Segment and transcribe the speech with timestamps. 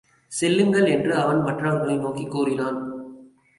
[0.27, 2.79] செல்லுங்கள் என்று அவன் மற்றவர்களை நோக்கிக் கூறினான்.